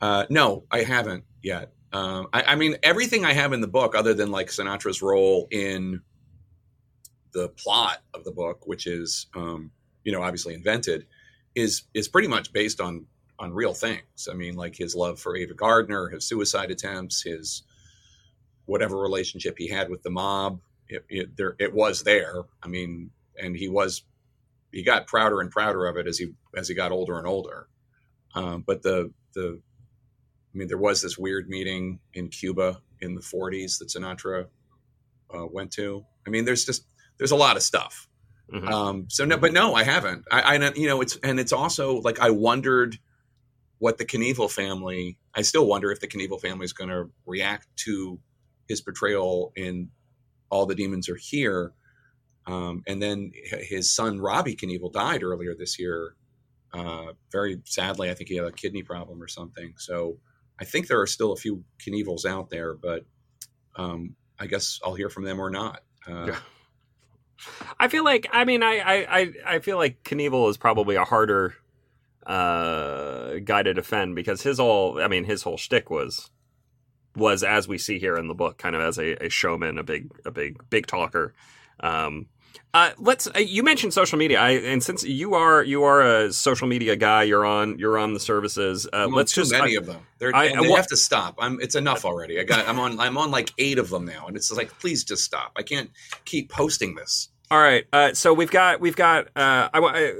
[0.00, 1.72] uh, no, I haven't yet.
[1.92, 5.48] Um, I, I, mean, everything I have in the book, other than like Sinatra's role
[5.50, 6.02] in
[7.32, 9.70] the plot of the book, which is um,
[10.04, 11.06] you know obviously invented,
[11.54, 13.06] is is pretty much based on
[13.38, 14.28] on real things.
[14.30, 17.62] I mean, like his love for Ava Gardner, his suicide attempts, his
[18.66, 20.60] whatever relationship he had with the mob.
[20.88, 22.42] It, it, there, it was there.
[22.62, 24.02] I mean, and he was
[24.72, 27.68] he got prouder and prouder of it as he as he got older and older.
[28.34, 29.60] Um, but the the
[30.54, 34.46] I mean, there was this weird meeting in Cuba in the 40s that Sinatra
[35.32, 36.04] uh, went to.
[36.26, 36.86] I mean, there's just
[37.20, 38.08] there's a lot of stuff.
[38.52, 38.68] Mm-hmm.
[38.68, 40.24] Um, so no, but no, I haven't.
[40.32, 42.98] I, I, you know, it's and it's also like I wondered
[43.78, 45.18] what the Knievel family.
[45.34, 48.18] I still wonder if the Knievel family is going to react to
[48.68, 49.90] his portrayal in
[50.50, 51.74] All the Demons Are Here.
[52.46, 56.16] Um, and then his son Robbie Knievel died earlier this year.
[56.72, 59.74] Uh, very sadly, I think he had a kidney problem or something.
[59.76, 60.18] So
[60.58, 63.04] I think there are still a few Knievels out there, but
[63.76, 65.82] um, I guess I'll hear from them or not.
[66.08, 66.38] Uh, yeah.
[67.78, 71.54] I feel like I mean I I I feel like Knievel is probably a harder
[72.26, 76.30] uh, guy to defend because his whole I mean his whole shtick was
[77.16, 79.82] was as we see here in the book, kind of as a, a showman, a
[79.82, 81.34] big a big big talker.
[81.80, 82.26] Um,
[82.72, 83.26] uh, let's.
[83.26, 86.94] Uh, you mentioned social media, I, and since you are you are a social media
[86.94, 88.86] guy, you're on you're on the services.
[88.92, 90.00] Uh, let's too just many I, of them.
[90.18, 91.34] They're, I, they have to stop.
[91.38, 91.60] I'm.
[91.60, 92.38] It's enough already.
[92.38, 92.68] I got.
[92.68, 93.00] I'm on.
[93.00, 95.52] I'm on like eight of them now, and it's like, please just stop.
[95.56, 95.90] I can't
[96.24, 97.29] keep posting this.
[97.50, 97.84] All right.
[97.92, 99.26] Uh, so we've got we've got.
[99.36, 100.10] Uh, I want uh,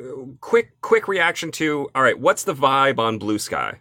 [0.41, 1.89] quick quick reaction to.
[1.95, 2.19] All right.
[2.19, 3.79] What's the vibe on Blue Sky?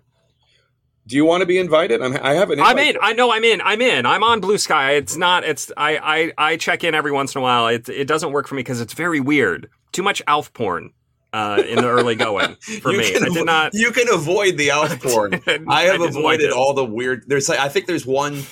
[1.08, 2.04] Do you want to be invited?
[2.04, 2.60] I'm, I have an.
[2.60, 2.96] I'm in.
[3.02, 3.32] I know.
[3.32, 3.62] I'm in.
[3.62, 4.06] I'm in.
[4.06, 4.92] I'm on Blue Sky.
[4.92, 5.44] It's not.
[5.44, 5.72] It's.
[5.76, 5.98] I.
[6.38, 6.52] I.
[6.52, 7.68] I check in every once in a while.
[7.68, 7.90] It.
[7.90, 9.70] It doesn't work for me because it's very weird.
[9.92, 10.94] Too much Alf porn.
[11.32, 13.74] Uh, in the early going for me, can, I did not.
[13.76, 15.34] You can avoid the Alf porn.
[15.68, 17.24] I have I avoided all the weird.
[17.28, 17.50] There's.
[17.50, 18.44] I think there's one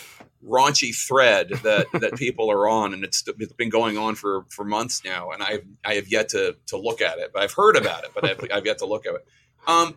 [0.46, 4.64] raunchy thread that that people are on, and it's it's been going on for for
[4.64, 7.76] months now, and I've I have yet to to look at it, but I've heard
[7.76, 9.28] about it, but I've, I've yet to look at it.
[9.68, 9.96] Um,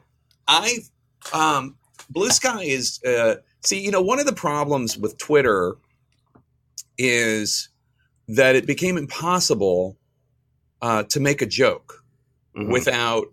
[0.49, 0.91] I've
[1.33, 1.77] um
[2.13, 5.77] Bluesky is uh, see, you know, one of the problems with Twitter
[6.99, 7.69] is
[8.29, 9.99] that it became impossible
[10.83, 12.05] uh, to make a joke
[12.57, 12.71] mm-hmm.
[12.71, 13.27] without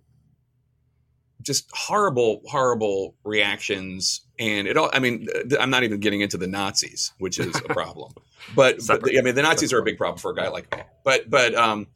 [1.41, 4.21] just horrible, horrible reactions.
[4.39, 5.27] And it all, I mean,
[5.59, 8.13] I'm not even getting into the Nazis, which is a problem.
[8.55, 10.83] but, but I mean, the Nazis are a big problem for a guy like me.
[11.03, 11.87] But, but, um,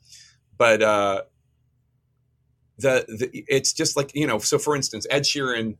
[0.58, 1.21] but, uh,
[2.80, 5.77] the, the, it's just like, you know, so for instance, Ed Sheeran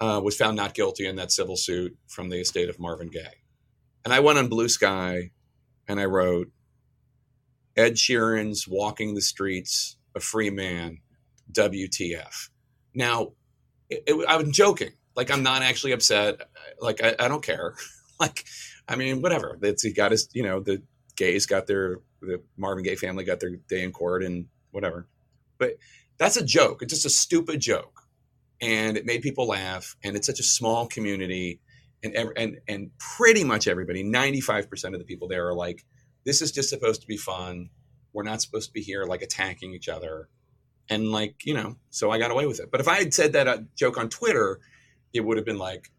[0.00, 3.42] uh, was found not guilty in that civil suit from the estate of Marvin Gaye.
[4.04, 5.30] And I went on blue sky
[5.88, 6.50] and I wrote,
[7.76, 10.98] Ed Sheeran's Walking the Streets, a Free Man,
[11.52, 12.50] WTF.
[12.94, 13.32] Now,
[13.90, 14.92] it, it, I'm joking.
[15.16, 16.40] Like, I'm not actually upset.
[16.80, 17.74] Like, I, I don't care.
[18.20, 18.44] like,
[18.88, 19.58] I mean, whatever.
[19.62, 20.82] It's, he got his, you know, the
[21.16, 25.06] gays got their, the Marvin Gaye family got their day in court and whatever.
[25.58, 25.76] But
[26.18, 26.82] that's a joke.
[26.82, 28.04] It's just a stupid joke
[28.60, 29.96] and it made people laugh.
[30.02, 31.60] And it's such a small community,
[32.02, 35.84] and and and pretty much everybody, ninety five percent of the people there are like,
[36.24, 37.70] this is just supposed to be fun.
[38.12, 40.28] We're not supposed to be here like attacking each other,
[40.88, 41.76] and like you know.
[41.90, 42.70] So I got away with it.
[42.70, 44.60] But if I had said that uh, joke on Twitter,
[45.14, 45.90] it would have been like,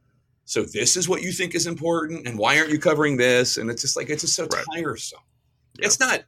[0.44, 3.58] so this is what you think is important, and why aren't you covering this?
[3.58, 4.64] And it's just like it's just so right.
[4.76, 5.20] tiresome.
[5.80, 5.88] Yeah.
[5.88, 6.24] It's not.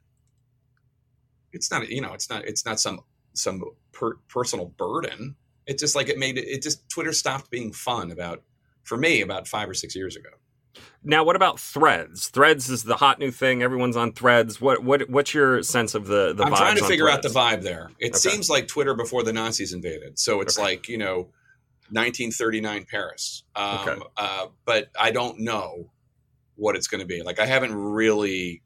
[1.52, 2.14] It's not you know.
[2.14, 2.44] It's not.
[2.44, 3.00] It's not some
[3.34, 7.72] some per, personal burden It's just like it made it, it just Twitter stopped being
[7.72, 8.42] fun about
[8.82, 10.30] for me about five or six years ago.
[11.02, 12.28] Now, what about Threads?
[12.28, 13.62] Threads is the hot new thing.
[13.62, 14.60] Everyone's on Threads.
[14.60, 16.44] What what what's your sense of the the?
[16.44, 17.90] I'm trying to figure out the vibe there.
[17.98, 18.18] It okay.
[18.18, 20.18] seems like Twitter before the Nazis invaded.
[20.18, 20.66] So it's okay.
[20.66, 21.28] like you know,
[21.90, 23.44] 1939 Paris.
[23.54, 24.00] Um, okay.
[24.16, 25.90] Uh, but I don't know
[26.56, 27.22] what it's going to be.
[27.22, 28.62] Like I haven't really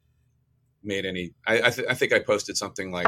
[0.83, 1.33] made any.
[1.45, 3.07] I I, th- I think I posted something like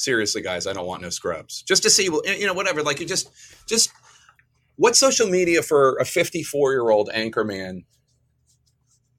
[0.00, 1.62] seriously, guys, I don't want no scrubs.
[1.62, 2.82] Just to see, you know, whatever.
[2.82, 3.30] Like you just,
[3.66, 3.90] just
[4.76, 7.84] what social media for a 54 year old anchor man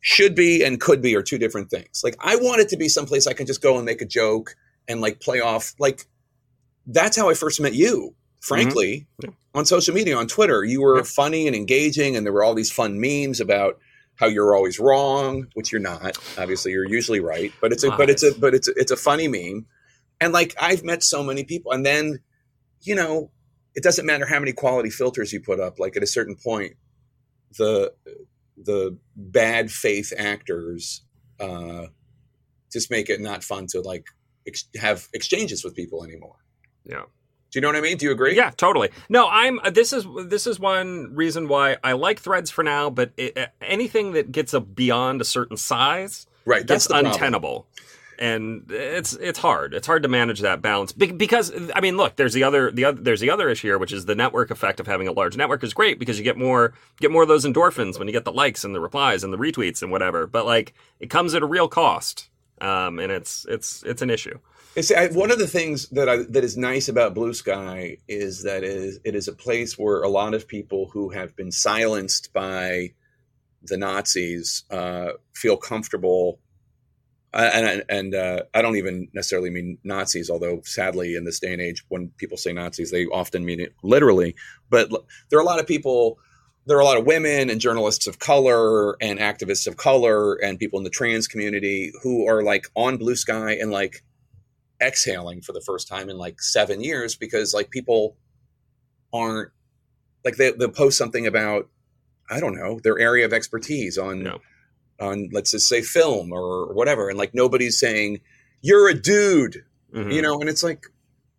[0.02, 2.02] should be and could be are two different things.
[2.04, 4.56] Like I want it to be someplace I can just go and make a joke
[4.88, 5.74] and like play off.
[5.80, 6.08] Like
[6.88, 8.15] that's how I first met you.
[8.41, 9.34] Frankly, mm-hmm.
[9.58, 11.04] on social media, on Twitter, you were yeah.
[11.04, 13.80] funny and engaging, and there were all these fun memes about
[14.15, 16.17] how you're always wrong, which you're not.
[16.38, 18.97] Obviously, you're usually right, but it's a, but it's a, but it's a, it's a
[18.97, 19.65] funny meme
[20.21, 22.19] and like I've met so many people, and then,
[22.82, 23.32] you know,
[23.75, 25.80] it doesn't matter how many quality filters you put up.
[25.80, 26.73] Like at a certain point,
[27.58, 27.93] the
[28.56, 31.01] the bad faith actors
[31.39, 31.88] uh,
[32.71, 34.06] just make it not fun to like
[34.47, 36.36] ex- have exchanges with people anymore.
[36.86, 37.06] Yeah.
[37.52, 37.98] Do you know what I mean?
[37.98, 38.36] Do you agree?
[38.36, 38.90] Yeah, totally.
[39.10, 39.60] No, I'm.
[39.60, 42.90] Uh, this is this is one reason why I like Threads for now.
[42.90, 47.68] But it, anything that gets a beyond a certain size, right, that's untenable.
[48.18, 49.74] And it's it's hard.
[49.74, 52.86] It's hard to manage that balance Be- because I mean, look, there's the other the
[52.86, 55.36] other there's the other issue here, which is the network effect of having a large
[55.36, 58.24] network is great because you get more get more of those endorphins when you get
[58.24, 60.26] the likes and the replies and the retweets and whatever.
[60.26, 62.30] But like, it comes at a real cost,
[62.62, 64.38] um, and it's it's it's an issue.
[64.76, 68.63] It's, I, one of the things that I, that is nice about Bluesky is that
[68.63, 72.32] it is, it is a place where a lot of people who have been silenced
[72.32, 72.93] by
[73.63, 76.39] the Nazis uh, feel comfortable.
[77.34, 81.54] Uh, and and uh, I don't even necessarily mean Nazis, although sadly in this day
[81.54, 84.36] and age, when people say Nazis, they often mean it literally.
[84.69, 84.89] But
[85.30, 86.19] there are a lot of people
[86.65, 90.60] there are a lot of women and journalists of color and activists of color and
[90.60, 94.04] people in the trans community who are like on Bluesky and like
[94.82, 98.15] exhaling for the first time in like seven years because like people
[99.13, 99.52] aren't
[100.26, 101.69] like they, they'll post something about
[102.30, 104.39] i don't know their area of expertise on no.
[105.00, 108.19] on let's just say film or whatever and like nobody's saying
[108.62, 110.10] you're a dude mm-hmm.
[110.10, 110.86] you know and it's like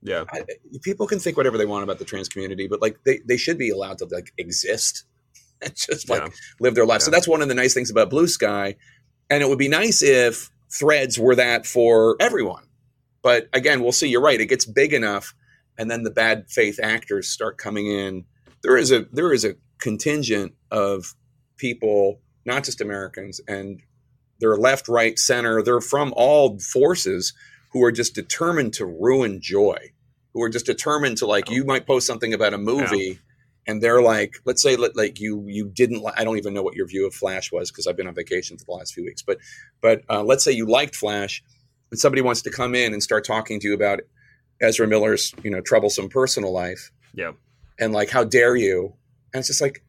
[0.03, 0.45] yeah I,
[0.83, 3.59] people can think whatever they want about the trans community but like they, they should
[3.59, 5.05] be allowed to like exist
[5.65, 6.29] and just like yeah.
[6.61, 7.07] live their life yeah.
[7.07, 8.77] so that's one of the nice things about Bluesky
[9.31, 12.65] and it would be nice if threads were that for everyone
[13.23, 14.09] but again, we'll see.
[14.09, 14.41] You're right.
[14.41, 15.35] It gets big enough,
[15.79, 18.25] and then the bad faith actors start coming in.
[18.63, 21.15] There is a there is a contingent of
[21.57, 23.81] people, not just Americans, and
[24.41, 25.63] they're left, right, center.
[25.63, 27.33] They're from all forces
[27.73, 29.93] who are just determined to ruin joy.
[30.35, 31.51] Who are just determined to like.
[31.51, 32.99] You might post something about a movie.
[32.99, 33.15] Yeah
[33.67, 36.87] and they're like let's say like you you didn't i don't even know what your
[36.87, 39.39] view of flash was because i've been on vacation for the last few weeks but
[39.81, 41.43] but uh, let's say you liked flash
[41.93, 44.01] and somebody wants to come in and start talking to you about
[44.63, 46.91] Ezra Miller's, you know, troublesome personal life.
[47.15, 47.33] Yeah.
[47.79, 48.95] And like, how dare you?
[49.35, 49.85] And it's just like,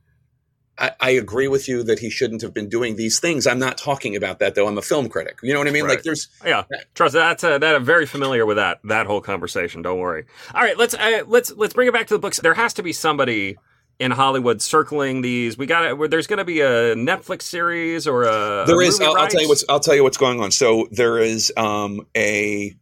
[0.78, 3.46] I, I, agree with you that he shouldn't have been doing these things.
[3.46, 4.68] I'm not talking about that though.
[4.68, 5.38] I'm a film critic.
[5.44, 5.84] You know what I mean?
[5.84, 5.92] Right.
[5.96, 6.64] Like there's yeah.
[6.96, 9.84] Trust that's a, that I'm very familiar with that that whole conversation.
[9.84, 10.26] Don't worry.
[10.54, 12.40] All right, let's uh, let's let's bring it back to the books.
[12.40, 13.58] There has to be somebody
[14.00, 15.58] in Hollywood circling these.
[15.58, 16.12] We got it.
[16.12, 18.66] There's going to be a Netflix series or a.
[18.66, 19.00] There is.
[19.00, 19.64] I'll, I'll, tell you what's.
[19.70, 20.52] I'll tell you what's going on.
[20.52, 22.76] So there is um, a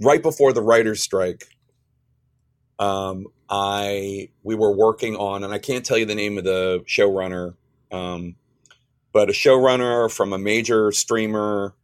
[0.00, 1.44] right before the writers' strike.
[2.78, 6.82] Um, I we were working on, and I can't tell you the name of the
[6.88, 7.54] showrunner,
[7.92, 8.34] um,
[9.12, 11.76] but a showrunner from a major streamer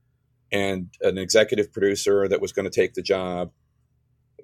[0.51, 3.53] and an executive producer that was going to take the job.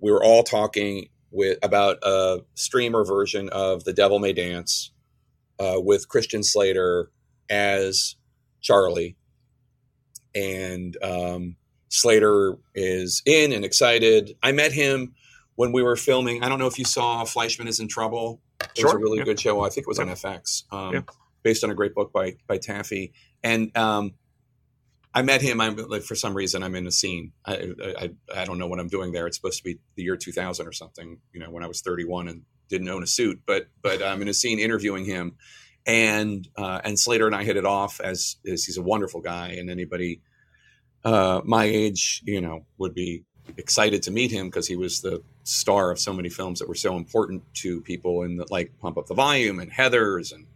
[0.01, 4.93] We were all talking with about a streamer version of The Devil May Dance
[5.59, 7.11] uh, with Christian Slater
[7.51, 8.15] as
[8.61, 9.17] Charlie,
[10.33, 11.57] and um,
[11.89, 14.37] Slater is in and excited.
[14.45, 15.15] I met him
[15.57, 16.43] when we were filming.
[16.43, 18.41] I don't know if you saw Fleishman is in Trouble.
[18.61, 18.87] It sure.
[18.87, 19.25] was a really yeah.
[19.25, 19.63] good show.
[19.63, 21.01] I think it was on FX, um, yeah.
[21.43, 23.13] based on a great book by by Taffy.
[23.43, 24.13] And um,
[25.13, 25.61] I met him.
[25.61, 27.33] I'm like for some reason I'm in a scene.
[27.45, 29.27] I, I I don't know what I'm doing there.
[29.27, 31.19] It's supposed to be the year 2000 or something.
[31.33, 34.29] You know, when I was 31 and didn't own a suit, but but I'm in
[34.29, 35.37] a scene interviewing him,
[35.87, 39.51] and uh, and Slater and I hit it off as, as he's a wonderful guy,
[39.51, 40.21] and anybody
[41.07, 43.23] uh, my age, you know, would be
[43.57, 46.75] excited to meet him because he was the star of so many films that were
[46.75, 50.47] so important to people, and like Pump Up the Volume and Heather's and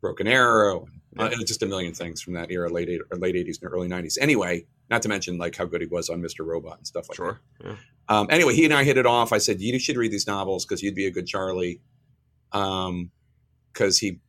[0.00, 0.88] Broken Arrow
[1.18, 4.18] uh, just a million things from that era, late or late eighties and early nineties.
[4.20, 6.44] Anyway, not to mention like how good he was on Mr.
[6.44, 7.40] Robot and stuff like sure.
[7.60, 7.66] that.
[7.66, 7.76] Yeah.
[8.08, 9.32] Um, anyway, he and I hit it off.
[9.32, 11.80] I said you should read these novels because you'd be a good Charlie.
[12.52, 13.10] Um,
[13.72, 14.20] because he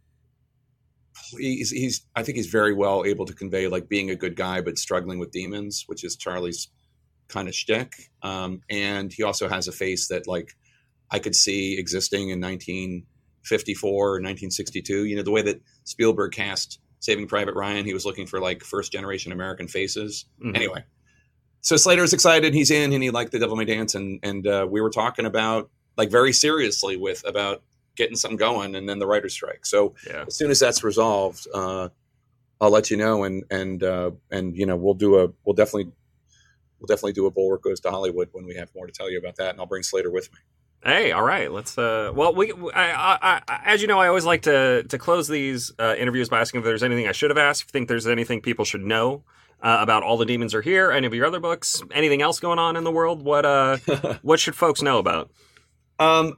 [1.38, 4.62] he's, he's I think he's very well able to convey like being a good guy
[4.62, 6.70] but struggling with demons, which is Charlie's
[7.28, 8.10] kind of shtick.
[8.22, 10.56] Um, and he also has a face that like
[11.12, 15.06] I could see existing in 1954 or 1962.
[15.06, 17.86] You know the way that Spielberg cast Saving Private Ryan.
[17.86, 20.26] He was looking for like first generation American faces.
[20.44, 20.56] Mm-hmm.
[20.56, 20.84] Anyway,
[21.62, 22.54] so Slater's excited.
[22.54, 25.26] He's in, and he liked the Devil May Dance, and and uh, we were talking
[25.26, 27.64] about like very seriously with about
[27.96, 29.66] getting something going, and then the writer's strike.
[29.66, 30.26] So yeah.
[30.28, 31.90] as soon as that's resolved, uh,
[32.62, 35.92] I'll let you know, and and uh, and you know we'll do a we'll definitely
[36.80, 39.18] we'll definitely do a Bulwark goes to Hollywood when we have more to tell you
[39.18, 40.40] about that, and I'll bring Slater with me.
[40.84, 41.52] Hey, all right.
[41.52, 41.78] Let's.
[41.78, 42.54] Uh, well, we.
[42.74, 46.30] I, I, I, as you know, I always like to to close these uh, interviews
[46.30, 47.64] by asking if there's anything I should have asked.
[47.64, 49.24] If you think there's anything people should know
[49.62, 52.60] uh, about all the demons are here, any of your other books, anything else going
[52.60, 53.78] on in the world, what uh,
[54.22, 55.32] what should folks know about?
[56.00, 56.38] Um,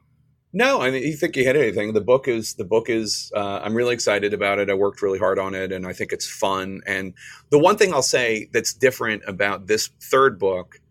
[0.52, 1.94] No, I mean, you think you hit anything.
[1.94, 3.32] The book is the book is.
[3.36, 4.70] Uh, I'm really excited about it.
[4.70, 6.82] I worked really hard on it, and I think it's fun.
[6.88, 7.14] And
[7.52, 10.82] the one thing I'll say that's different about this third book,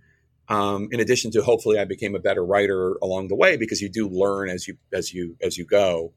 [0.48, 3.88] um, in addition to hopefully I became a better writer along the way, because you
[3.88, 6.12] do learn as you as you as you go.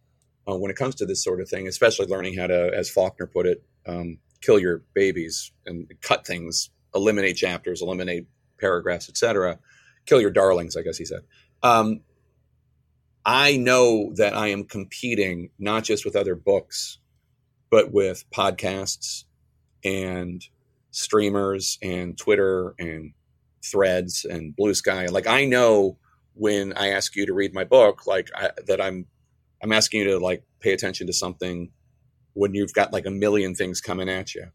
[0.47, 3.27] Uh, when it comes to this sort of thing, especially learning how to, as Faulkner
[3.27, 8.27] put it, um, kill your babies and cut things, eliminate chapters, eliminate
[8.59, 9.59] paragraphs, etc.
[10.05, 11.21] Kill your darlings, I guess he said.
[11.63, 12.01] Um,
[13.25, 16.97] I know that I am competing not just with other books,
[17.69, 19.25] but with podcasts
[19.83, 20.43] and
[20.91, 23.13] streamers and Twitter and
[23.63, 25.09] threads and Bluesky.
[25.11, 25.97] Like I know
[26.33, 29.05] when I ask you to read my book, like I, that I'm,
[29.61, 31.71] I'm asking you to like pay attention to something
[32.33, 34.47] when you've got like a million things coming at you.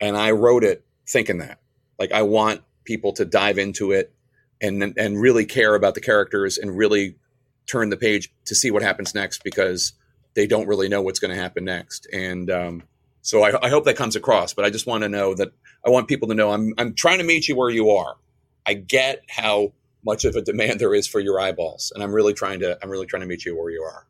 [0.00, 1.60] And I wrote it thinking that
[1.98, 4.12] like, I want people to dive into it
[4.60, 7.16] and, and really care about the characters and really
[7.66, 9.92] turn the page to see what happens next because
[10.34, 12.06] they don't really know what's going to happen next.
[12.12, 12.82] And um,
[13.22, 14.52] so I, I, hope that comes across.
[14.52, 15.52] But I just want to know that
[15.84, 18.16] I want people to know I'm I'm trying to meet you where you are.
[18.66, 19.72] I get how
[20.04, 22.90] much of a demand there is for your eyeballs, and I'm really trying to I'm
[22.90, 24.06] really trying to meet you where you are.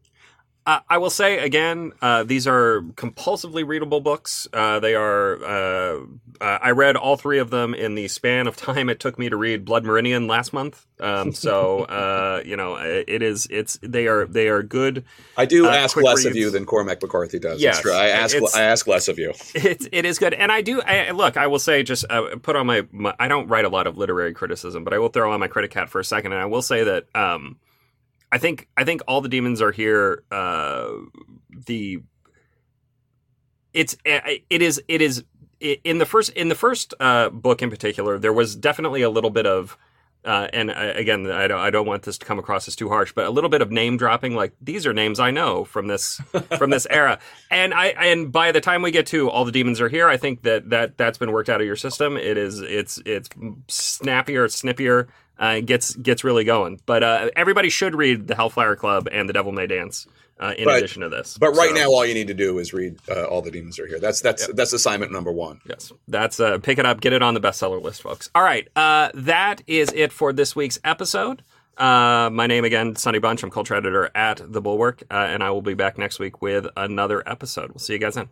[0.66, 4.48] Uh, I will say again, uh, these are compulsively readable books.
[4.50, 5.44] Uh, they are.
[5.44, 6.00] Uh,
[6.40, 9.28] uh, I read all three of them in the span of time it took me
[9.28, 10.86] to read Blood Meridian last month.
[11.00, 13.46] Um, so uh, you know, it is.
[13.50, 15.04] It's they are they are good.
[15.36, 16.26] I do ask less reads.
[16.26, 17.60] of you than Cormac McCarthy does.
[17.60, 19.34] Yes, I ask I ask less of you.
[19.54, 20.80] It, it is good, and I do.
[20.80, 22.06] I, look, I will say, just
[22.42, 25.10] put on my, my, I don't write a lot of literary criticism, but I will
[25.10, 27.04] throw on my critic hat for a second, and I will say that.
[27.14, 27.58] Um,
[28.34, 30.24] I think I think all the demons are here.
[30.28, 30.88] Uh,
[31.68, 32.02] the
[33.72, 35.22] it's it is it is
[35.60, 38.18] in the first in the first uh, book in particular.
[38.18, 39.78] There was definitely a little bit of.
[40.24, 42.88] Uh, and uh, again, I don't, I don't want this to come across as too
[42.88, 45.86] harsh, but a little bit of name dropping, like these are names I know from
[45.86, 46.18] this
[46.58, 47.18] from this era.
[47.50, 50.16] And I and by the time we get to all the demons are here, I
[50.16, 52.16] think that that that's been worked out of your system.
[52.16, 53.28] It is it's it's
[53.68, 55.08] snappier, snippier,
[55.38, 56.80] uh, gets gets really going.
[56.86, 60.06] But uh, everybody should read the Hellfire Club and the Devil May Dance.
[60.36, 62.58] Uh, in but, addition to this, but right so, now, all you need to do
[62.58, 64.56] is read uh, "All the Demons Are Here." That's that's yep.
[64.56, 65.60] that's assignment number one.
[65.64, 68.30] Yes, that's uh, pick it up, get it on the bestseller list, folks.
[68.34, 71.44] All right, uh, that is it for this week's episode.
[71.78, 73.44] my name again, Sonny Bunch.
[73.44, 77.22] I'm culture editor at the Bulwark, and I will be back next week with another
[77.28, 77.70] episode.
[77.70, 78.28] We'll see you guys then.